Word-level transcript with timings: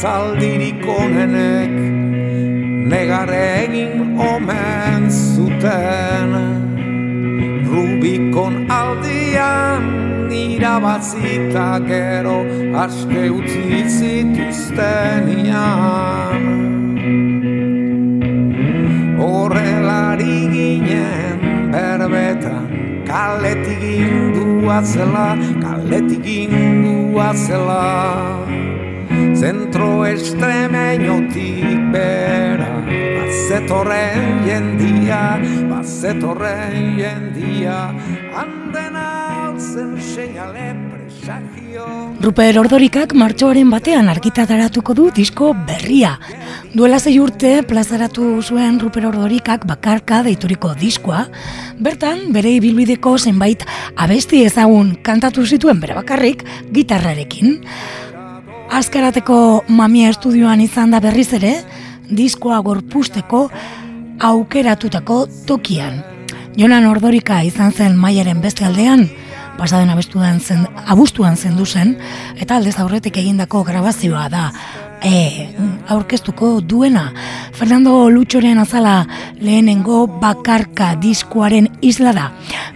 zaldirik 0.00 0.80
onenek 0.88 1.72
negar 2.88 3.28
egin 3.36 4.16
omen 4.16 5.10
zuten. 5.12 6.32
Rubikon 7.68 8.64
aldian 8.72 10.32
irabazita 10.32 11.66
gero 11.84 12.38
aske 12.84 13.26
utzi 13.28 13.82
zituzten 13.96 15.28
ian 15.44 16.48
Horrelari 19.20 20.38
ginen 20.54 21.44
berbetan 21.76 22.72
kaletik 23.10 23.84
indua 23.84 24.80
zela, 24.82 25.28
kaletik 25.60 26.24
indua 26.24 27.30
zela 27.46 27.84
Zentro 29.34 30.04
estremeñotik 30.06 31.92
bera 31.92 32.70
Bazetorren 32.86 34.44
jendia, 34.44 35.38
bazetorren 35.70 36.98
jendia 36.98 37.78
Anden 38.34 38.96
alzen 38.96 39.96
seinale 40.00 40.74
presagio 40.90 42.10
Ruper 42.20 42.58
Ordorikak 42.60 43.14
martxoaren 43.16 43.70
batean 43.72 44.10
argitataratuko 44.12 44.92
du 44.92 45.06
disko 45.16 45.54
berria. 45.66 46.10
Duela 46.74 46.98
zei 47.00 47.14
urte 47.16 47.62
plazaratu 47.64 48.26
zuen 48.42 48.76
Ruper 48.82 49.06
Ordorikak 49.08 49.64
bakarka 49.64 50.18
deituriko 50.26 50.74
diskoa, 50.76 51.22
bertan 51.80 52.26
bere 52.34 52.52
ibilbideko 52.58 53.14
zenbait 53.16 53.64
abesti 53.96 54.42
ezagun 54.44 54.98
kantatu 55.06 55.46
zituen 55.46 55.80
bere 55.80 55.96
bakarrik 55.96 56.44
gitarrarekin. 56.76 57.56
Azkarateko 58.70 59.64
mamia 59.66 60.12
estudioan 60.12 60.60
izan 60.62 60.92
da 60.94 61.00
berriz 61.02 61.32
ere, 61.34 61.56
diskoa 62.06 62.60
gorpusteko 62.62 63.48
aukeratutako 64.22 65.24
tokian. 65.48 65.96
Jonan 66.56 66.86
Ordorika 66.86 67.40
izan 67.42 67.72
zen 67.72 67.96
maiaren 67.98 68.38
beste 68.40 68.64
aldean, 68.64 69.08
pasaden 69.58 69.90
abestuan 69.90 70.38
zen, 70.38 70.62
abustuan 70.86 71.36
zendu 71.36 71.66
zen, 71.66 71.96
eta 72.38 72.60
aldez 72.60 72.76
aurretik 72.78 73.18
egindako 73.18 73.64
grabazioa 73.66 74.28
da 74.30 74.44
e, 75.02 75.50
aurkeztuko 75.88 76.60
duena. 76.60 77.10
Fernando 77.52 78.08
Lutxoren 78.10 78.58
azala 78.58 79.06
lehenengo 79.40 80.06
bakarka 80.20 80.94
diskoaren 81.00 81.68
isla 81.80 82.14
da. 82.16 82.30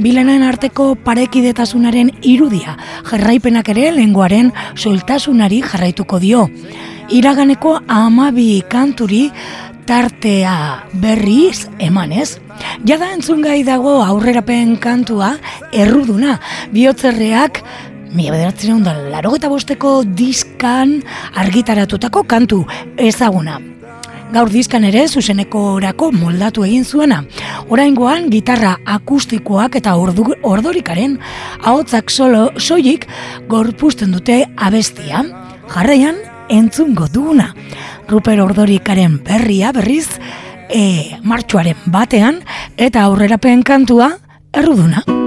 Bilenen 0.00 0.40
arteko 0.42 0.94
parekidetasunaren 1.04 2.08
irudia, 2.24 2.76
jarraipenak 3.10 3.68
ere 3.68 3.90
lenguaren 3.92 4.48
soltasunari 4.72 5.60
jarraituko 5.60 6.20
dio. 6.22 6.46
Iraganeko 7.12 7.74
amabi 7.84 8.62
kanturi 8.70 9.26
tartea 9.84 10.86
berriz 11.02 11.68
emanez. 11.78 12.38
Jada 12.88 13.10
entzungai 13.12 13.60
dago 13.66 13.98
aurrerapen 14.04 14.76
kantua 14.80 15.34
erruduna, 15.72 16.38
bihotzerreak 16.72 17.64
Mila 18.10 18.32
bederatzen 18.34 18.80
da, 18.82 18.96
laro 19.12 19.36
bosteko 19.38 20.02
diskan 20.02 20.96
argitaratutako 21.38 22.24
kantu 22.26 22.64
ezaguna. 22.98 23.60
Gaur 24.30 24.46
diskan 24.46 24.84
ere 24.86 25.08
zuzeneko 25.10 25.60
orako 25.74 26.12
moldatu 26.14 26.62
egin 26.62 26.84
zuena. 26.84 27.24
Oraingoan 27.74 28.28
gitarra 28.30 28.76
akustikoak 28.86 29.80
eta 29.80 29.96
ordu, 29.98 30.28
ordorikaren 30.46 31.16
ahotsak 31.64 32.14
solo 32.14 32.44
soilik 32.56 33.08
gorpusten 33.50 34.14
dute 34.14 34.44
abestia. 34.56 35.24
Jarraian 35.74 36.20
entzungo 36.48 37.08
duguna. 37.10 37.50
Ruper 38.10 38.38
ordorikaren 38.44 39.18
berria 39.26 39.72
berriz 39.74 40.06
e, 40.70 41.18
martxoaren 41.26 41.90
batean 41.90 42.44
eta 42.78 43.08
aurrerapen 43.10 43.66
kantua 43.66 44.12
erruduna. 44.54 45.19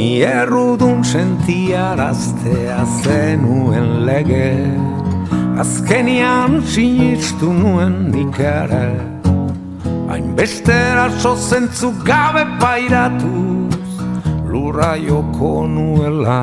Ni 0.00 0.22
errudun 0.24 1.02
sentiaraztea 1.04 2.78
zenuen 3.02 4.06
lege. 4.08 4.54
Azkenian 5.60 6.62
sinistu 6.64 7.50
nuen 7.52 8.08
nik 8.08 8.38
ere. 8.40 8.86
Hainbeste 10.08 10.72
eraso 10.72 11.34
zentzu 11.36 11.90
gabe 12.06 12.46
pairatuz 12.62 14.00
Lurra 14.48 14.94
joko 14.96 15.66
nuela. 15.68 16.40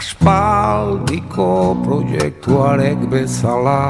Aspaldiko 0.00 1.50
proiektuarek 1.84 3.04
bezala. 3.12 3.82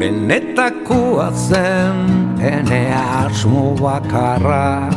Benetakoa 0.00 1.28
zen 1.36 2.19
ene 2.40 2.82
asmo 2.94 3.76
bakarra 3.76 4.88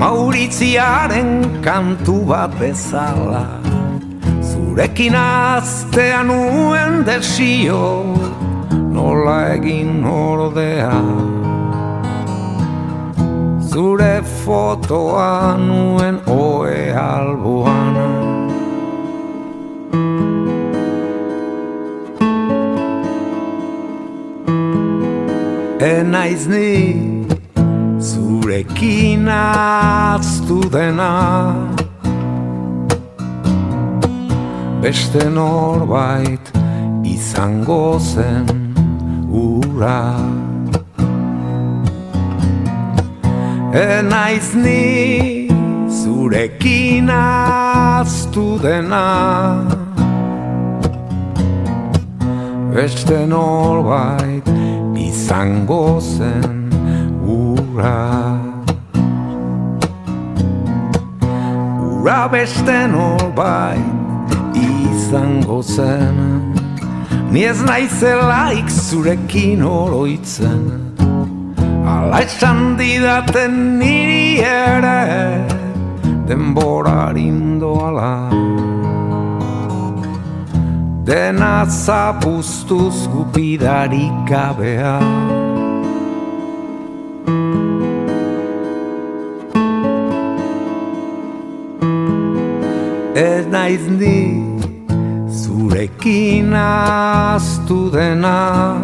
Mauritziaren 0.00 1.60
kantu 1.60 2.24
bat 2.24 2.54
bezala. 2.56 3.60
Zurekin 4.40 5.14
aztea 5.14 6.22
nuen 6.24 7.04
desio 7.04 8.16
Nola 8.94 9.52
egin 9.58 10.00
ordea. 10.08 10.94
Zure 13.60 14.22
fotoa 14.44 15.56
nuen 15.60 16.16
oe 16.26 16.80
alboan 16.96 18.19
Enaiz 25.80 26.46
ni 26.46 27.24
zurekin 27.98 29.28
aztu 29.28 30.60
dena. 30.72 31.56
Beste 34.82 35.24
norbait 35.30 36.52
izango 37.02 37.98
zen 37.98 38.44
ura. 39.32 40.20
Enaiz 43.72 44.52
ni 44.54 45.48
zurekin 45.88 47.08
aztu 47.08 48.58
dena. 48.62 49.06
Beste 52.74 53.26
norbait 53.26 54.44
izango 55.10 56.00
zen 56.00 56.70
ura. 57.26 58.38
Ura 61.82 62.28
beste 62.28 62.76
norbait 62.88 64.54
izango 64.54 65.62
zen. 65.62 66.18
Ni 67.30 67.44
ez 67.44 67.58
naizelaik 67.62 68.70
zurekin 68.70 69.62
oroitzen. 69.66 70.62
Ala 71.90 72.22
esan 72.22 72.76
didaten 72.78 73.56
niri 73.80 74.38
ere 74.46 75.42
Denborarin 76.28 77.58
doala 77.58 78.30
Dena 81.10 81.66
zapuztuz 81.66 83.08
gupidarik 83.10 84.14
gabea. 84.30 85.00
Ez 93.14 93.46
naiz 93.50 93.88
ni 93.98 94.38
zurekin 95.26 96.54
aztu 96.54 97.90
dena. 97.90 98.78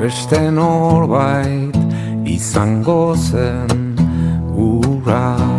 Beste 0.00 0.50
norbait 0.50 1.78
izango 2.26 3.14
zen 3.14 3.94
ura 4.58 5.57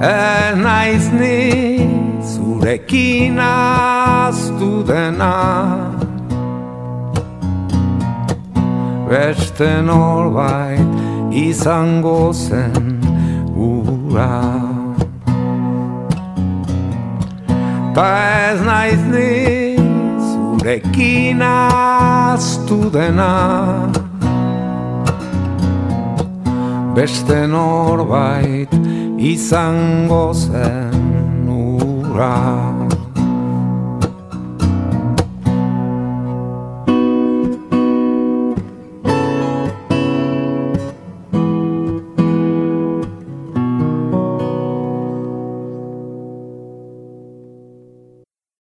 naiz 0.00 1.12
ni 1.12 1.88
zurekin 2.22 3.38
aztu 3.38 4.86
dena. 4.86 5.34
Beste 9.10 9.82
norbait 9.82 10.78
izango 11.32 12.32
zen 12.32 13.00
ura. 13.56 14.42
Ta 17.94 18.10
ez 18.50 18.60
naiz 18.60 19.02
ni 19.10 19.76
zurekin 20.28 21.42
aztu 21.42 22.90
dena. 22.90 23.32
Beste 26.94 27.46
norbait 27.46 28.87
izango 29.18 30.32
zen 30.32 31.48
ura 31.48 32.87